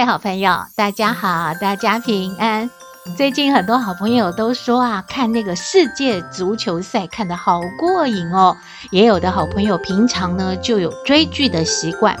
[0.00, 2.70] 位好朋友，大家好，大家平安。
[3.18, 8.56] 最近很多好朋友都说啊，看那个世界足球赛看得好过瘾哦。
[8.90, 12.16] 也有的好朋友平常呢就有追剧的习惯，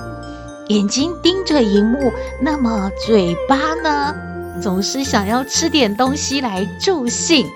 [0.68, 2.12] 眼睛盯着荧幕，
[2.42, 4.14] 那么嘴巴呢
[4.60, 7.46] 总是想要吃点东西来助兴。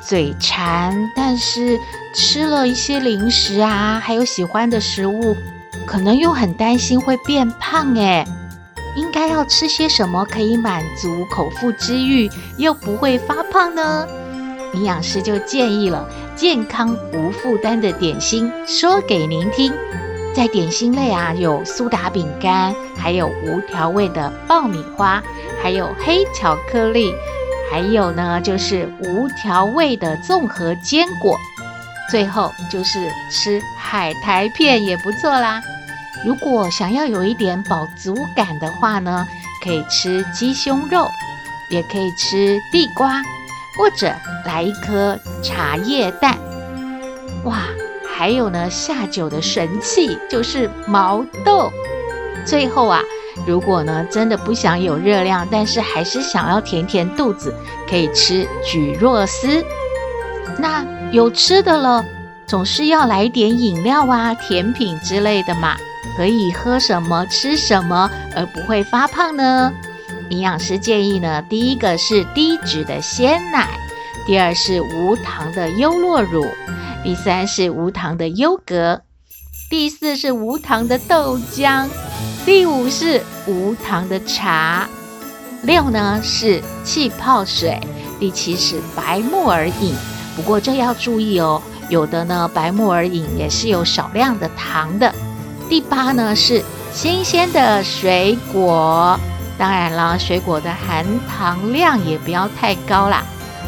[0.00, 1.78] 嘴馋，但是
[2.14, 5.36] 吃了一些零食啊，还有喜欢的食物，
[5.86, 8.26] 可能又很担心会变胖诶。
[8.96, 14.08] 应该要吃些什么可以满足口腹之欲，又不会发胖呢？
[14.74, 19.72] 营养师就建议了健康无负担的点心，说给您听。
[20.34, 25.22] 在点心类啊，有苏打饼干，还有无调味的爆米花，
[25.62, 27.14] 还有黑巧克力，
[27.70, 31.38] 还有呢就是无调味的综合坚果。
[32.10, 35.62] 最后就是吃海苔片也不错啦。
[36.24, 39.26] 如果想要有一点饱足感的话呢，
[39.62, 41.06] 可以吃鸡胸肉，
[41.70, 43.22] 也可以吃地瓜，
[43.78, 44.12] 或者
[44.44, 46.36] 来一颗茶叶蛋。
[47.44, 47.58] 哇，
[48.16, 51.70] 还有呢，下酒的神器就是毛豆。
[52.44, 53.00] 最后啊，
[53.46, 57.54] 如果呢真的不想有热量，但是还是想要填填肚子，
[57.88, 59.64] 可以吃蒟蒻丝。
[60.58, 62.04] 那有吃的了，
[62.46, 65.76] 总是要来点饮料啊、甜品之类的嘛。
[66.16, 69.72] 可以喝什么、吃什么而不会发胖呢？
[70.30, 73.68] 营养师建议呢，第一个是低脂的鲜奶，
[74.26, 76.46] 第二是无糖的优酪乳，
[77.04, 79.02] 第三是无糖的优格，
[79.70, 81.86] 第四是无糖的豆浆，
[82.44, 84.88] 第五是无糖的茶，
[85.62, 87.78] 六呢是气泡水，
[88.18, 89.94] 第七是白木耳饮。
[90.34, 95.14] 不过这要注意哦，有的呢白木耳饮也是有少量的糖的。
[95.68, 96.62] 第八呢是
[96.92, 99.18] 新鲜的水果，
[99.58, 103.24] 当然了，水果的含糖量也不要太高啦。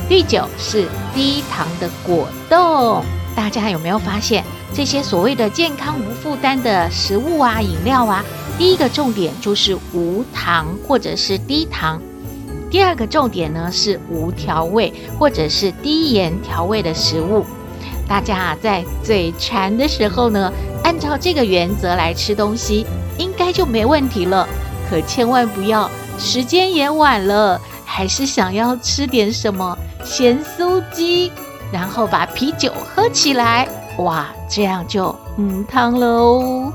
[0.09, 3.05] 第九是低糖的果冻，
[3.35, 8.25] 大家有没有发现这些所谓的健康无负担的食物啊、饮料啊？
[8.57, 12.01] 第一个重点就是无糖或者是低糖，
[12.71, 17.45] 第二个重点呢是无调味或者是低盐调味的食物。
[18.09, 20.51] 大家啊，在嘴馋的时候呢，
[20.83, 22.87] 按照这个原则来吃东西，
[23.19, 24.49] 应该就没问题了。
[24.89, 31.31] 可千万不要，时间也晚了，还是想要吃点什么咸酥鸡，
[31.71, 36.73] 然后把啤酒喝起来，哇，这样就嗯汤了哦。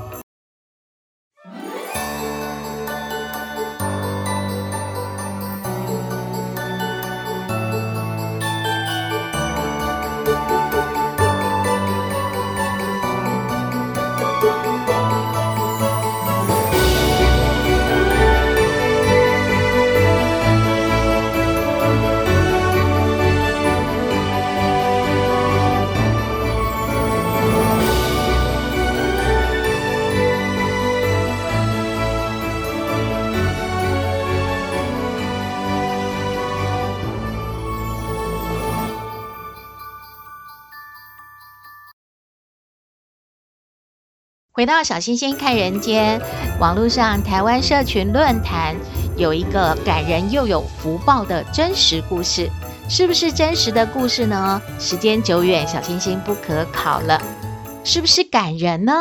[44.64, 46.22] 回到小星星看人间，
[46.58, 48.74] 网络上台湾社群论坛
[49.18, 52.50] 有一个感人又有福报的真实故事，
[52.88, 54.62] 是不是真实的故事呢？
[54.80, 57.22] 时间久远，小星星不可考了，
[57.84, 58.94] 是不是感人呢？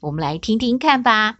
[0.00, 1.36] 我们来听听看吧。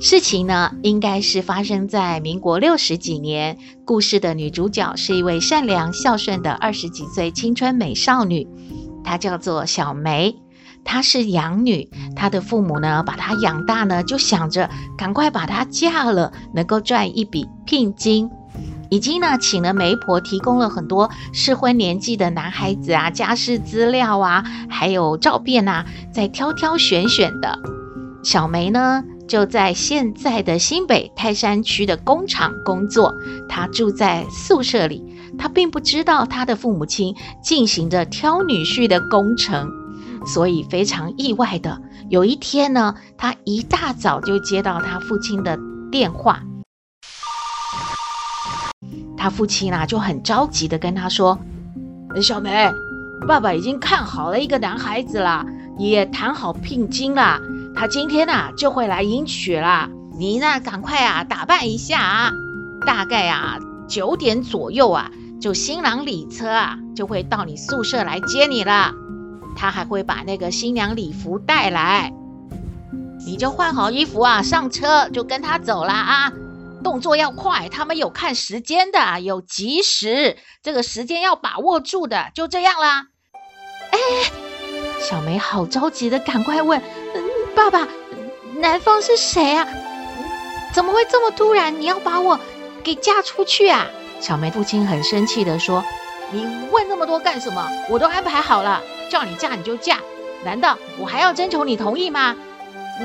[0.00, 3.58] 事情呢，应该是发生在民国六十几年。
[3.84, 8.48] 故事的女主角是一位善良孝顺的二十几岁青春美少女，
[9.04, 10.34] 她叫做小梅。
[10.84, 18.30] 她是养女，她的父母呢，把她养大呢，就想着赶快把她嫁了，能够赚一笔聘金。
[18.90, 27.58] 已经呢，请了媒婆，提供了很多适婚年纪的男孩子啊，家世资料啊，还有照片啊，在挑挑选选的。
[28.22, 33.14] 小梅呢，就在现在的新北泰山区的工厂工作，
[33.48, 35.02] 她住在宿舍里，
[35.38, 39.66] 她并不知道她的父母亲进行着挑女婿的工程。
[40.26, 45.58] 所以非常意外的，有一天呢，他一大早就接到他父亲的
[45.90, 46.42] 电话。
[49.16, 51.38] 他父亲啊就很着急的跟他说
[52.22, 52.70] ：“小梅，
[53.28, 55.44] 爸爸已经看好了一个男孩子了，
[55.78, 57.40] 也谈好聘金了，
[57.74, 59.88] 他今天啊就会来迎娶了。
[60.18, 62.32] 你呢，赶快啊打扮一下啊，
[62.86, 63.58] 大概啊
[63.88, 65.10] 九点左右啊。”
[65.42, 68.92] 就新郎礼车啊，就会到你宿舍来接你了。
[69.56, 72.12] 他还会把那个新娘礼服带来，
[73.26, 76.32] 你就换好衣服啊，上车就跟他走了啊。
[76.82, 82.30] 动作要快，他们有看时间的，有计时，这个时间要把握住的。
[82.34, 83.06] 就这样啦。
[83.92, 83.98] 哎，
[85.00, 86.82] 小梅好着急的，赶快问：“，
[87.54, 87.86] 爸爸，
[88.56, 89.68] 男方是谁啊？
[90.72, 91.80] 怎么会这么突然？
[91.80, 92.40] 你要把我
[92.82, 93.86] 给嫁出去啊？”
[94.18, 95.84] 小梅父亲很生气地说
[96.32, 97.64] ：“你问那么多干什么？
[97.88, 98.82] 我都安排好了，
[99.12, 99.98] 叫你嫁你就嫁，
[100.42, 102.34] 难道我还要征求你同意吗？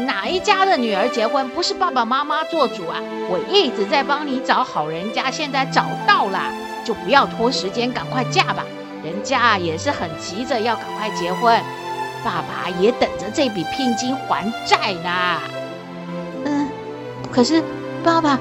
[0.06, 3.01] 哪一家的女儿结婚不是爸爸妈妈做主啊？
[3.30, 6.39] 我一直在帮你找好人家，现在找到了，
[6.86, 8.63] 就不要拖时间，赶快嫁吧。
[9.04, 11.62] 人家也是很急着要赶快结婚，
[12.24, 15.42] 爸爸也等着这笔聘金还债呢。
[16.45, 16.69] 嗯，
[17.33, 17.62] 可是
[18.01, 18.39] 爸爸，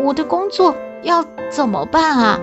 [0.00, 0.74] 我的工作。”
[1.04, 2.40] 要怎么办啊？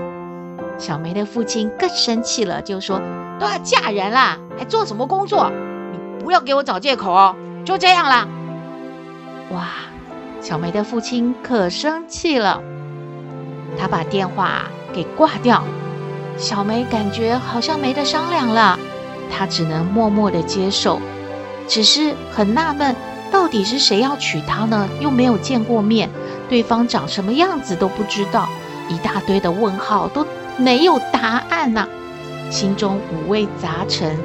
[0.77, 3.01] 小梅的父亲更生气了，就说
[3.41, 5.51] ：“都要嫁人了，还做什么工作？
[5.91, 7.35] 你不要给我找借口哦！”
[7.65, 8.27] 就这样啦。
[9.49, 9.69] 哇，
[10.39, 12.61] 小梅的父亲可生气了，
[13.79, 15.63] 他把电话给挂掉。
[16.37, 18.77] 小梅感觉好像没得商量了，
[19.35, 21.01] 她只能默默的接受，
[21.67, 22.95] 只是很纳闷，
[23.31, 24.87] 到底是谁要娶她呢？
[24.99, 26.07] 又没有见过面。
[26.47, 28.47] 对方长什么样子都不知道，
[28.87, 30.27] 一大堆的问号都
[30.57, 31.87] 没有答案呢、
[32.51, 34.17] 心中五味杂陈，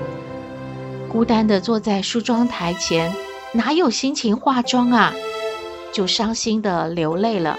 [1.08, 3.14] 孤单地坐在梳妆台前，
[3.52, 5.14] 哪有心情化妆啊？
[5.92, 7.56] 就伤心地流泪了，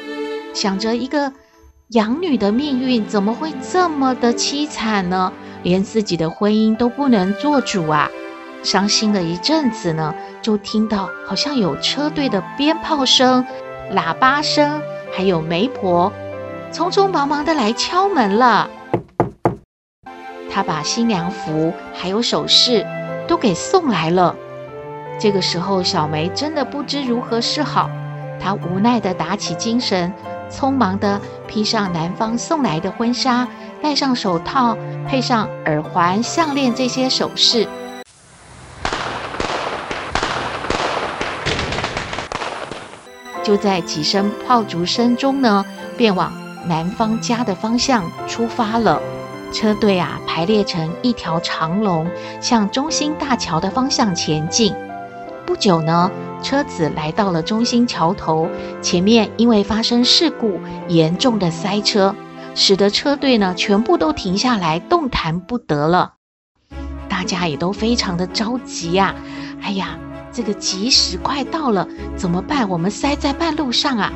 [0.54, 1.31] 想着一个
[1.92, 5.31] 养女的命运怎么会这么的凄惨呢？
[5.64, 8.12] 连自己的婚姻都不能做主啊！
[8.62, 13.44] 伤心了一阵子呢，就听到好像有车队的鞭炮声。
[13.94, 14.81] 喇叭声，
[15.16, 16.12] 还有媒婆
[16.74, 18.70] 匆匆忙忙的来敲门了。
[20.57, 22.83] 他把新娘服还有首饰
[23.27, 24.36] 都给送来了。
[25.19, 27.88] 这个时候，小梅真的不知如何是好。
[28.42, 30.12] 她无奈的打起精神，
[30.50, 33.48] 匆忙的披上男方送来的婚纱，
[33.83, 34.75] 戴上手套，
[35.07, 37.68] 配上耳环、项链这些首饰。
[43.44, 45.63] 就在几声炮竹声中呢，
[45.95, 46.33] 便往
[46.65, 49.00] 男方家的方向出发了。
[49.52, 52.10] 车队啊，排列成一条长龙，
[52.42, 54.74] 向中心大桥的方向前进。
[55.46, 56.12] 不久呢，
[56.44, 58.50] 车子来到了中心桥头，
[58.82, 62.16] 前面因为发生事故，严重的塞车，
[62.56, 66.14] 使得车队呢全部都停下来，动弹不得了。
[67.08, 69.16] 大家也都非常的着急呀、啊！
[69.64, 69.98] 哎呀！
[70.30, 72.70] 这个吉时快到了，怎么办？
[72.70, 74.14] 我们塞在半路上啊！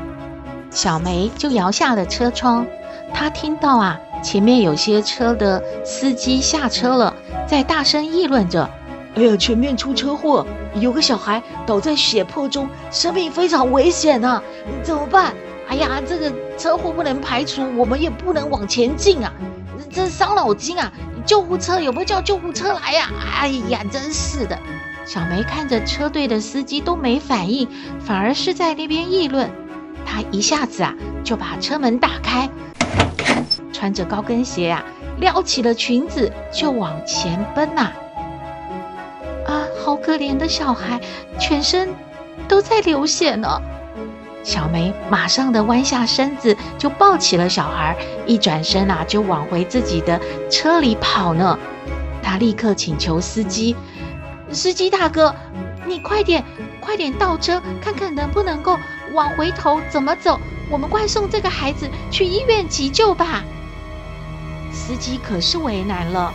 [0.70, 2.68] 小梅就摇下了车窗，
[3.12, 7.14] 她听到啊，前面有些车的司机下车了，
[7.48, 8.70] 在大声议论着
[9.16, 14.42] ：“哎呀，前面出车祸，有个小孩倒在血泊中，生命非常危险啊！
[14.84, 15.34] 怎么办？
[15.68, 19.34] 哎呀，这个车祸不能排除，我们也不能往前进啊！
[19.92, 20.92] 这伤脑筋啊！
[21.26, 23.10] 救护车有没有叫救护车来呀？
[23.40, 24.58] 哎呀，真是的！”
[25.04, 27.68] 小梅看着车队的司机都没反应，
[28.00, 29.50] 反而是在那边议论。
[30.06, 32.50] 她一下子啊就把车门打开，
[33.72, 34.84] 穿着高跟鞋啊
[35.20, 37.94] 撩起了裙子就往前奔呐、啊！
[39.48, 41.00] 啊，好可怜的小孩，
[41.40, 41.90] 全身
[42.48, 43.62] 都在流血呢。
[44.44, 51.60] 小梅马上的弯下身子就抱起了小孩，一转身啊就往回自己的车里跑呢。
[52.24, 53.76] 她立刻请求司机。
[54.52, 55.34] 司机大哥，
[55.86, 56.44] 你快点，
[56.80, 58.78] 快点倒车，看看能不能够
[59.14, 60.40] 往回头怎么走？
[60.72, 63.44] 我们快送这个孩子去医院急救吧。
[64.74, 66.34] 司机可是为难了，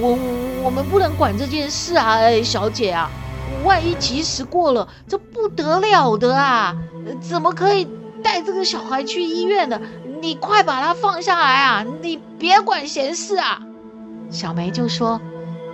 [0.00, 0.18] 我
[0.62, 3.10] 我们不能管这件事啊，小姐啊，
[3.64, 6.76] 万一及时过了，这不得了的啊！
[7.20, 7.86] 怎么可以
[8.22, 9.80] 带这个小孩去医院呢？
[10.20, 11.84] 你快把他放下来啊！
[12.02, 13.60] 你别管闲事啊！
[14.30, 15.20] 小梅就说：“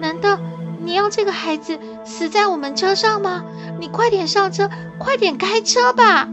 [0.00, 0.38] 难道？”
[0.84, 3.42] 你要这个孩子死在我们车上吗？
[3.80, 4.68] 你快点上车，
[4.98, 6.28] 快点开车吧。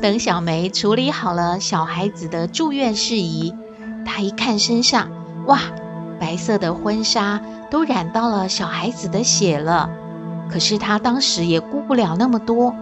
[0.00, 3.52] 等小梅处理好了小孩子的住院事宜，
[4.08, 5.10] 他一看身上，
[5.46, 5.60] 哇，
[6.18, 9.90] 白色的婚纱都染到了小孩子的血了。
[10.50, 12.74] 可是他当时也顾不了那么多，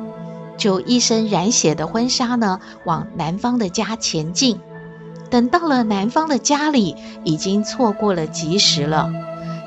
[0.57, 4.61] 就一身染血的婚纱呢，往男方的家前进。
[5.29, 9.11] 等到了男方的家里，已经错过了吉时了。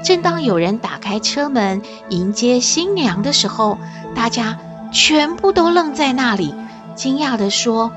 [0.02, 3.78] 正当有人打开车门迎接新娘的时候，
[4.16, 4.58] 大家
[4.94, 6.56] 全部都愣在那里，
[6.96, 7.92] 惊讶地说：“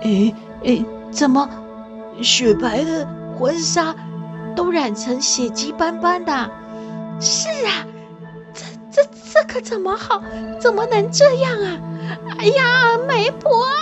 [0.00, 1.46] 诶诶，怎么
[2.20, 3.06] 雪白的
[3.38, 3.94] 婚纱
[4.54, 6.50] 都染成血迹斑斑的
[7.20, 7.86] ？”“是啊，
[8.52, 10.22] 这这这可怎么好？
[10.60, 11.78] 怎么能这样啊
[12.38, 13.72] ？”“哎呀，媒婆啊，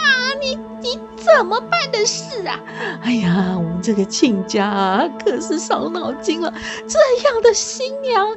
[0.40, 2.60] 你你怎么办的事啊
[3.02, 6.52] ？”“哎呀，我们这个亲家，可是伤脑筋了。
[6.86, 8.28] 这样的新娘，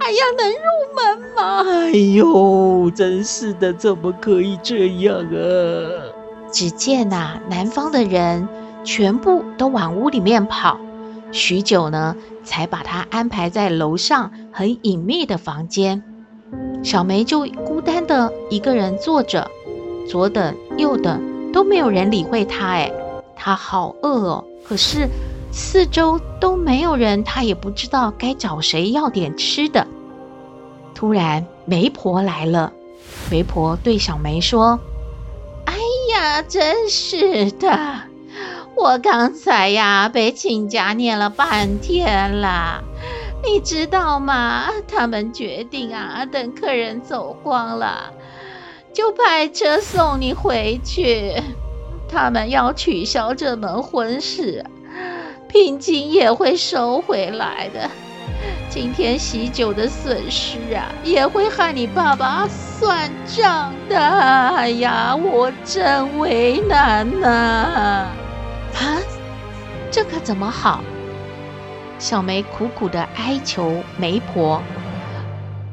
[0.00, 0.58] 哎呀，能入
[0.94, 1.64] 门吗？
[1.68, 6.12] 哎呦，真是的，怎么可以这样啊？”
[6.52, 8.48] 只见呐，南方的人
[8.84, 10.78] 全部都往屋里面跑，
[11.32, 16.02] 许久呢，才把她安排在楼上很隐秘的房间。
[16.82, 19.50] 小梅就孤单的一个人坐着，
[20.08, 22.68] 左等右等都没有人理会她。
[22.68, 22.90] 哎，
[23.36, 25.08] 她好饿哦，可是
[25.52, 29.86] 四周都没有人，她也不知道该找谁要点吃的。
[30.94, 32.72] 突然，媒婆来了，
[33.30, 34.78] 媒婆对小梅说。
[35.66, 35.74] 哎
[36.12, 38.07] 呀，真是的！
[38.80, 42.84] 我刚才呀被亲家念了半天了，
[43.42, 44.66] 你知道吗？
[44.86, 48.12] 他们决定啊，等客人走光了，
[48.94, 51.42] 就派车送你回去。
[52.08, 54.64] 他们要取消这门婚事，
[55.48, 57.90] 聘金也会收回来的。
[58.70, 63.98] 今天喜酒的损失啊，也会和你爸爸算账的。
[63.98, 68.06] 哎呀，我真为难呐！
[68.78, 69.00] 啊
[69.90, 70.82] 这可怎么好？
[71.98, 74.62] 小梅苦苦的哀求媒婆：“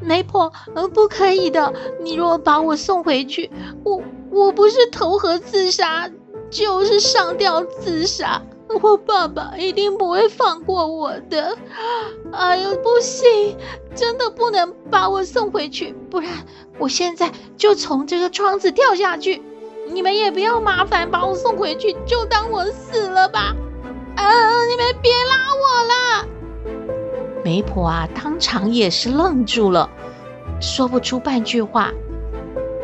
[0.02, 1.72] 媒婆，呃，不可以的。
[2.02, 3.50] 你若把我送回去，
[3.84, 6.10] 我我不是投河自杀，
[6.50, 8.42] 就是上吊自杀。”
[8.82, 11.56] 我爸爸一定不会放过我的！
[12.32, 13.56] 哎呦，不行，
[13.94, 16.32] 真的不能把我送回去，不然
[16.78, 19.40] 我现在就从这个窗子跳下去。
[19.92, 23.54] 你们也不要麻烦把我送回去，就当我死了吧！
[24.16, 24.24] 啊，
[24.66, 26.28] 你们别拉我了！
[27.44, 29.88] 媒婆啊，当场也是愣住了，
[30.60, 31.92] 说不出半句话，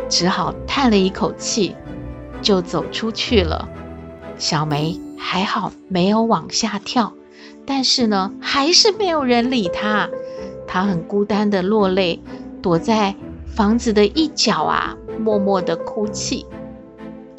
[0.09, 1.75] 只好叹了一口气，
[2.41, 3.69] 就走出去了。
[4.39, 5.01] 小梅。
[5.25, 7.13] 还好没有往下跳，
[7.65, 10.11] 但是呢，还是没有人理他。
[10.67, 12.21] 他很孤单的落泪，
[12.61, 13.15] 躲在
[13.47, 16.45] 房子的一角啊，默默的哭泣。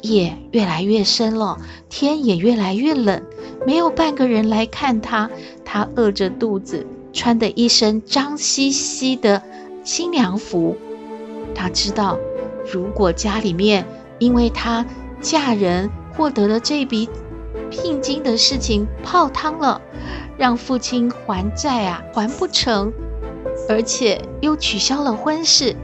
[0.04, 1.58] 夜越来越深了，
[1.88, 3.22] 天也越来越冷，
[3.66, 5.30] 没有半个人来看他。
[5.64, 9.42] 他饿着肚子，穿的一身脏兮兮的
[9.82, 10.76] 新娘服。
[11.54, 12.18] 他知道，
[12.70, 13.86] 如果家里面
[14.18, 14.84] 因为他
[15.20, 17.08] 嫁人获得了这笔。
[17.70, 19.80] 聘金的事情泡汤了，
[20.36, 22.92] 让父亲还债啊，还不成，
[23.68, 25.74] 而且又取消了婚事，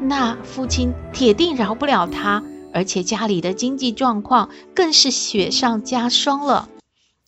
[0.00, 2.42] 那父亲铁定饶不了他，
[2.78, 6.68] 而且家里的经济状况更是雪上加霜了。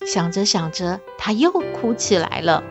[0.07, 2.63] 想着想着，他又哭起来了。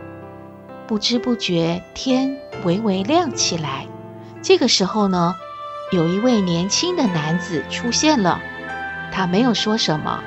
[0.88, 3.86] 不知不觉，天微微亮起来。
[4.42, 5.36] 这个时候呢，
[5.92, 8.40] 有一位年轻的男子出现了，
[9.12, 10.24] 他没有说什么。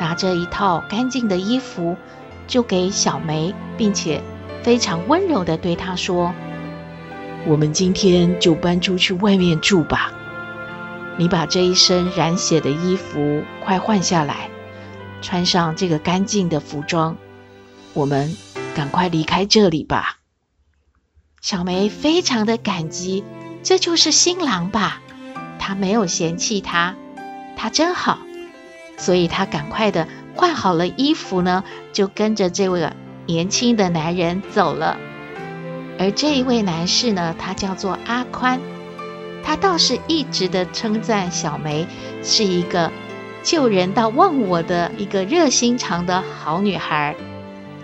[0.00, 1.96] 拿着一套干净的衣服，
[2.48, 4.20] 就给小梅，并且
[4.64, 6.34] 非常温柔地对她说
[7.46, 10.12] ：“我们今天就搬出去外面住吧。
[11.16, 14.50] 你把这一身染血的衣服快换下来，
[15.22, 17.16] 穿上这个干净的服装，
[17.92, 18.36] 我们
[18.74, 20.18] 赶快离开这里吧。”
[21.40, 23.22] 小梅非常的感激，
[23.62, 25.02] 这就是新郎吧？
[25.58, 26.94] 他没有嫌弃他，
[27.56, 28.18] 他真好。
[28.96, 32.90] 所以他赶快的换好了衣服呢，就跟着这位
[33.26, 34.96] 年轻的男人走了。
[35.98, 38.60] 而这一位男士呢，他叫做阿宽，
[39.44, 41.86] 他倒是一直的称赞小梅
[42.22, 42.90] 是一个
[43.42, 47.14] 救人到忘我的一个热心肠的好女孩，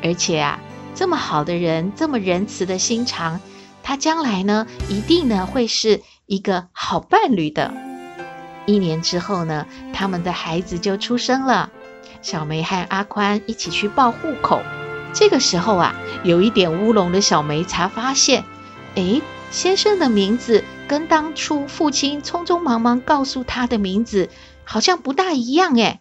[0.02, 0.58] 而且啊，
[0.94, 3.40] 这么好的人，这么仁慈的心肠，
[3.82, 7.72] 他将来呢，一定呢会是一个好伴侣的。
[8.66, 11.70] 一年之后呢，他们的孩子就出生了。
[12.22, 14.62] 小梅和阿宽一起去报户口。
[15.12, 18.44] 这个时候啊，有一点乌龙的小梅才发现，
[18.94, 24.28] 诶，先生的名字跟当初父亲匆匆忙忙告诉他的名字
[24.64, 25.76] 好像不大一样。
[25.76, 26.00] 诶，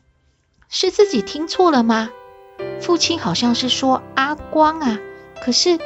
[0.68, 2.10] 是自己听错了吗？
[2.82, 4.98] 父亲好像是说阿光啊，
[5.46, 5.78] 可是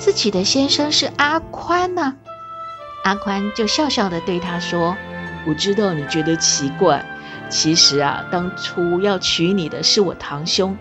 [0.00, 2.16] 自己的先生是阿宽呢。
[3.04, 4.96] 阿宽就笑笑的对他说
[5.46, 7.06] ：“我知道你觉得奇怪，
[7.48, 10.76] 其实啊，当初要娶你的是我堂兄，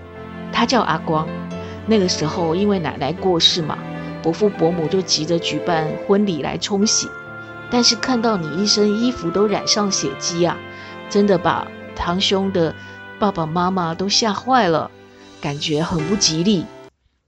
[0.51, 1.27] 他叫阿光。
[1.85, 3.77] 那个时候因为奶奶过世嘛，
[4.23, 7.07] 伯父伯母就急着举办婚礼来冲喜。
[7.69, 10.57] 但是看到你一身衣服都染上血迹啊，
[11.09, 12.73] 真的把堂兄的
[13.19, 14.89] 爸爸妈妈都吓坏了，
[15.41, 16.65] 感觉很不吉利。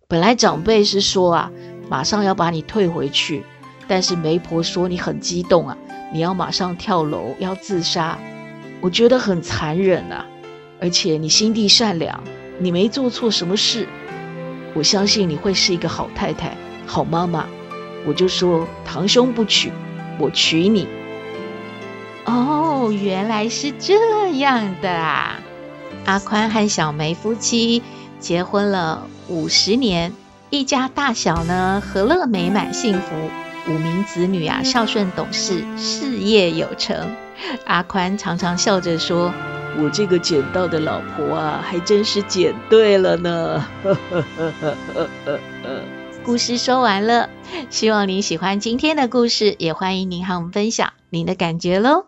[0.08, 1.52] 本来长辈是说啊，
[1.90, 3.44] 马上要把你退回去。”
[3.90, 5.76] 但是媒婆说你很激动啊，
[6.14, 8.20] 你要马上跳楼要自杀，
[8.82, 10.28] 我觉得很残忍啊。
[10.80, 12.24] 而且你心地善良，
[12.60, 13.88] 你没做错什么事，
[14.76, 16.56] 我相信你会是一个好太太、
[16.86, 17.48] 好妈妈。
[18.06, 19.74] 我就说堂兄不娶，
[20.20, 20.88] 我娶你。
[22.26, 25.40] 哦，原来是这样的啊！
[26.06, 27.82] 阿宽和小梅夫妻
[28.20, 30.14] 结婚了五十年，
[30.50, 33.16] 一家大小呢和乐美满幸福。
[33.68, 36.96] 五名子女啊，孝顺懂事，事业有成。
[37.66, 39.34] 阿宽常常笑着说
[39.78, 43.66] ：“我这个捡到的老婆啊，还真是捡对了呢。
[46.30, 47.28] ”故事说完了，
[47.72, 52.06] 希望您喜欢今天的故事，也欢迎您和我们分享您的感觉喽。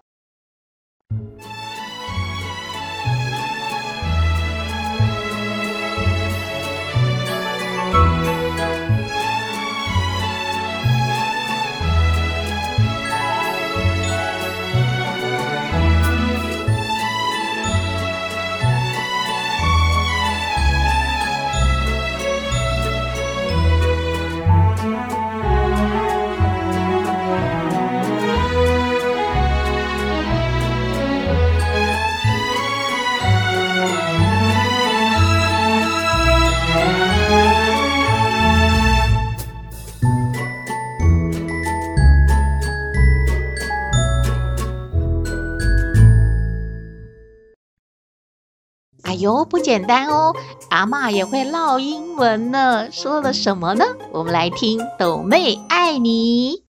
[49.21, 50.35] 哟，不简单哦！
[50.69, 52.91] 阿嬷也会唠英文呢。
[52.91, 53.85] 说了什么呢？
[54.11, 56.63] 我们来听抖妹爱你。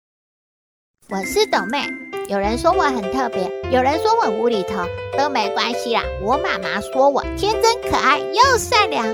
[1.09, 1.87] 我是抖妹，
[2.27, 4.83] 有人说我很特别，有人说我无厘头，
[5.17, 6.01] 都没关系啦。
[6.23, 9.05] 我妈妈说我天真可爱又善良，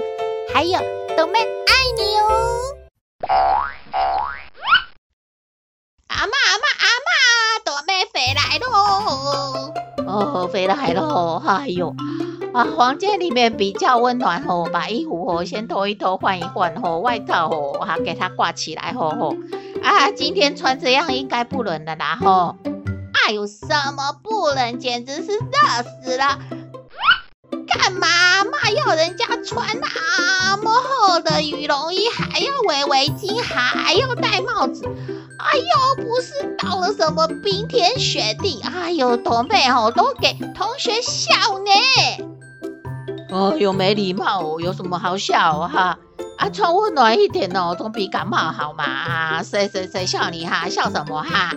[0.54, 0.80] 还有
[1.18, 2.60] 抖妹爱你哦。
[6.08, 8.72] 阿妈阿妈阿嬷，斗妹回来喽！
[10.08, 11.42] 哦，回来喽！
[11.46, 11.94] 哎呦。
[12.56, 19.36] 啊，房间里面比较温暖吼，把衣服吼先脱一脱，换一换吼，外套吼哈给它挂起来吼吼。
[19.84, 22.56] 啊，今天穿这样应该不冷的啦吼。
[23.28, 26.40] 哎呦，什么不冷，简直是热死了！
[27.68, 28.08] 干嘛
[28.46, 34.86] 嘛要人家穿那么厚的羽绒衣，还要围围巾，还要戴帽子？
[34.86, 38.62] 哎呦，不是到了什么冰天雪地？
[38.62, 42.35] 哎呦，斗妹吼都给同学笑呢。
[43.30, 45.98] 哦，又没礼貌，有什么好笑哈？
[46.38, 49.42] 啊，穿温暖一点哦，总比感冒好嘛。
[49.42, 50.70] 谁谁谁笑你哈？
[50.70, 51.52] 笑什么哈？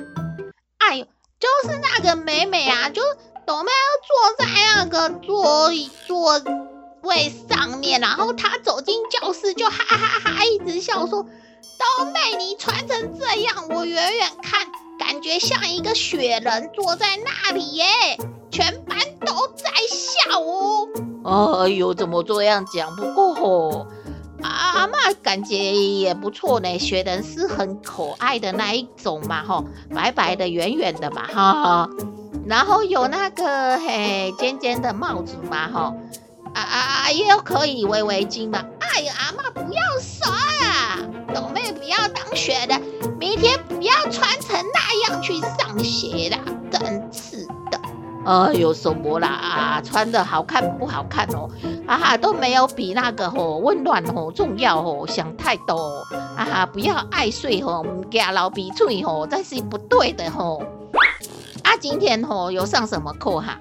[0.78, 1.06] 哎呦，
[1.38, 3.02] 就是那个美美啊，就
[3.46, 3.70] 斗妹
[4.06, 6.40] 坐在那个座椅座
[7.02, 11.22] 位上面，然后她走进教室就哈哈哈一直笑说
[11.78, 14.66] ：“斗妹，你穿成这样，我远远看
[14.98, 17.84] 感觉像一个雪人坐在那里耶，
[18.50, 19.70] 全班都在。”
[21.28, 22.94] 哎呦，怎么这样讲？
[22.96, 23.86] 不过吼，
[24.42, 26.78] 阿嬷感觉也不错呢。
[26.78, 29.64] 雪人是很可爱的那一种嘛，吼，
[29.94, 31.88] 白白的、圆圆的嘛，哈。
[32.46, 35.80] 然后有那个嘿尖尖的帽子嘛，吼，
[36.54, 38.64] 啊啊啊，也可以围围巾嘛。
[38.78, 40.98] 哎呀，阿嬷不要说啊，
[41.34, 42.80] 斗妹不要当雪人，
[43.18, 46.38] 明天不要穿成那样去上学啦，
[46.70, 47.07] 真是。
[48.28, 49.26] 呃，有什么啦？
[49.26, 51.48] 啊，穿的好看不好看哦？
[51.86, 60.62] 啊哈，都没有比那个吼温暖吼重要哦，想太多啊哈，不要爱睡吼，加老鼻嘴吼，这是不对的吼。
[61.62, 63.58] 啊，今天吼有上什么课哈？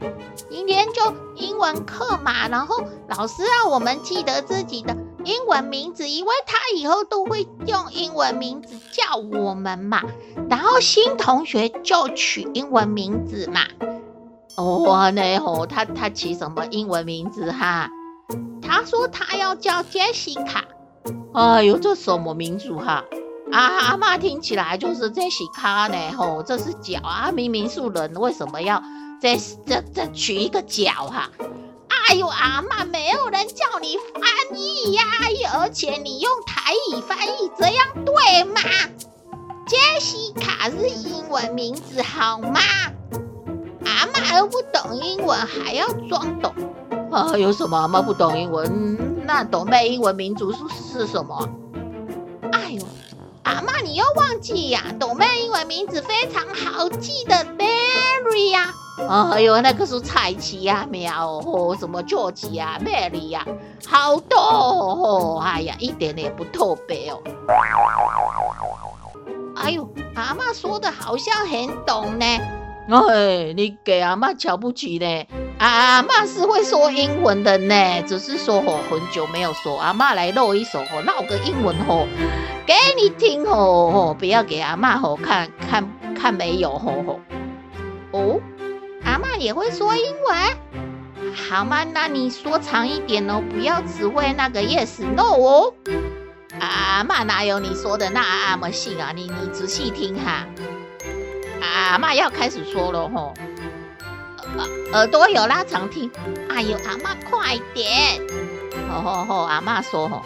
[0.50, 10.02] 今天就英文课嘛，然后老师让我们记得自己的英文名字，因为他以后都会用英文名字叫我们嘛，
[10.50, 13.62] 然后新同学就取英文名字嘛。
[14.58, 17.90] 哦，那吼，他他起什么英文名字哈？
[18.62, 20.64] 他说他要叫 Jessica。
[21.34, 23.04] 哎呦，这什么名字哈？
[23.52, 28.82] 啊，阿嬷听起来就是 Jessica 呢吼，这是脚啊，明明是人，为什么要
[29.22, 31.30] 这这这取一个脚哈？
[32.10, 35.04] 哎呦，阿嬷，没有人叫你翻译呀，
[35.60, 38.60] 而且你用台语翻译这样对吗？
[39.68, 42.60] 杰西卡是英文名字好吗？
[43.98, 46.54] 阿嬷又不懂英文，还要装懂
[47.12, 47.36] 啊？
[47.36, 49.26] 有什么阿嬷不懂英文？
[49.26, 51.50] 那斗妹英文名字是是什么？
[52.52, 52.84] 哎呦，
[53.42, 54.94] 阿嬷你又忘记呀、啊？
[55.00, 58.72] 斗妹英文名字非常好记的，Mary 呀、
[59.10, 59.32] 啊。
[59.34, 63.44] 哎呦，那个是彩旗呀、苗哦，什么 George 呀，Mary 呀，
[63.88, 65.42] 好多哦。
[65.44, 67.20] 哎呀，一点也不特别哦。
[69.56, 72.26] 哎呦，阿嬷说的好像很懂呢。
[72.90, 75.26] 哎，你给阿嬷瞧不起呢？
[75.60, 79.78] 阿嬷是会说英文的呢，只是说吼很久没有说。
[79.78, 82.08] 阿嬷来露一手吼，闹个英文吼，
[82.66, 87.20] 给你听吼吼，不要给阿嬷吼看看看没有吼吼。
[88.12, 88.40] 哦，
[89.04, 91.36] 阿嬷也会说英文？
[91.36, 91.84] 好吗？
[91.84, 95.74] 那你说长一点哦，不要只会那个 yes no 哦。
[96.60, 99.12] 阿嬷哪有你说的那么细啊？
[99.14, 100.46] 你你仔细听哈。
[101.88, 103.34] 阿嬷要开始说了吼，
[104.92, 106.12] 耳朵有拉长听。
[106.50, 108.20] 哎呦，阿嬷快点！
[108.92, 110.26] 吼吼吼，阿嬷说吼，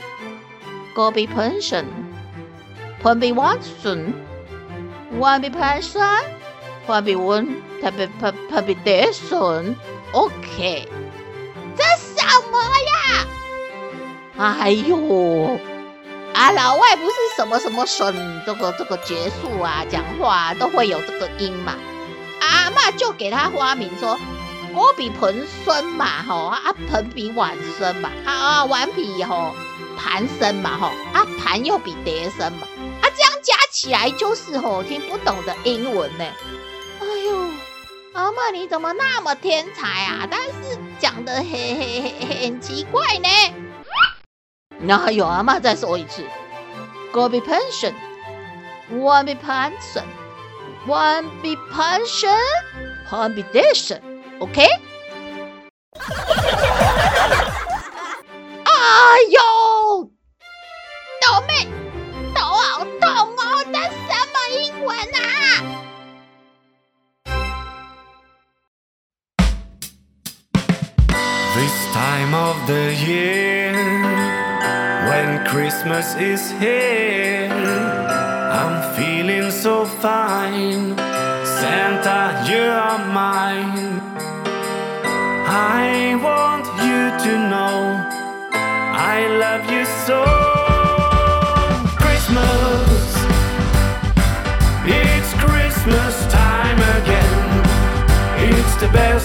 [0.96, 7.48] 个别 person，one be one，one be person，one be one，
[7.80, 10.90] 特别特特别 person，OK。
[11.78, 12.92] 这什么呀？
[14.38, 15.60] 哎呦！
[16.34, 18.14] 啊，老外不是什么什么笋，
[18.46, 21.76] 这个这个结束啊，讲话、都会有这个音嘛。
[22.40, 24.18] 阿嬷就给他花名说，
[24.74, 29.54] 锅比盆深嘛，吼啊盆比碗深嘛，啊啊碗比吼
[29.98, 32.68] 盘深嘛，吼啊盘又比碟深嘛，
[33.02, 36.26] 啊这样加起来就是吼听不懂的英文呢。
[37.02, 37.38] 哎呦，
[38.14, 40.28] 阿嬷你怎么那么天才啊？
[40.32, 43.30] 但是讲的很很很很奇怪呢。
[44.84, 46.24] 那还有阿妈再说一次
[47.14, 54.68] ，Go be pension，one be pension，one be pension，one be pension，OK？
[58.64, 58.72] 哎
[59.30, 59.40] 呦，
[61.22, 61.68] 斗妹，
[62.34, 63.64] 头好痛哦！
[63.72, 65.22] 这什么英文啊
[71.54, 73.81] ？This time of the year.
[75.52, 80.96] Christmas is here, I'm feeling so fine.
[81.60, 84.00] Santa, you are mine.
[85.52, 87.82] I want you to know
[88.96, 90.24] I love you so.
[92.00, 93.12] Christmas,
[94.88, 97.40] it's Christmas time again.
[98.56, 99.21] It's the best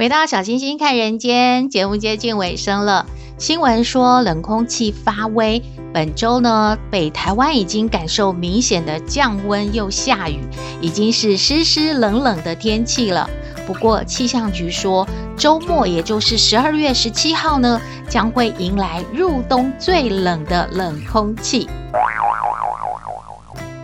[0.00, 3.04] 回到小星星看人间节目接近尾声了。
[3.36, 10.40] 新闻说冷空气发威，本周呢，北台湾已经感受明显的降温又下雨，
[10.80, 13.28] 已经是湿湿冷冷的天气了。
[13.66, 21.68] 不过气象局说，周末也就是十二月十七号呢，将会迎来入冬最冷的冷空气。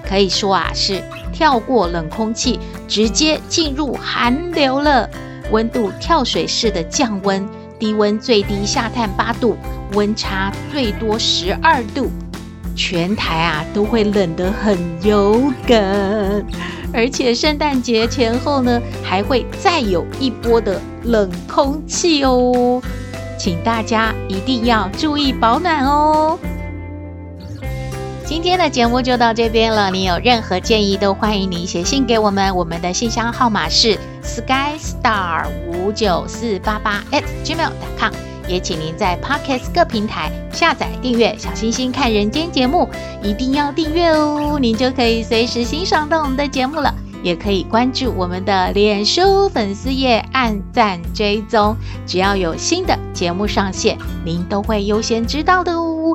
[0.03, 5.11] 可以说啊，是跳过冷空气，直接进入寒流了。
[5.51, 9.57] 温度跳水式的降温，低温最低下探八度，
[9.93, 12.11] 温差最多十二度，
[12.75, 16.45] 全台啊都会冷得很有感。
[16.93, 22.81] 而且圣诞节前后呢，还会再有一波的冷空气哦，
[23.39, 26.39] 请大家一定要注意保暖哦。
[28.25, 38.13] 今天的节目就到这边了，你有任何建议都欢迎你写信给我们，我们的信箱号码是 skystar 五九四八八 at gmail.com。
[38.49, 42.89] 也请您在 Pocket 各平台下载订阅《小星星看人间》节目，
[43.23, 46.95] 一定要订阅哦，您就可以随时欣赏到我们的节目了。
[47.23, 55.96] 也可以关注我们的脸书粉丝页，按赞追踪，只要有新的节目上线，您都会优先知道的哦。